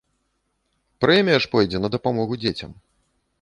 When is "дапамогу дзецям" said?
1.97-2.71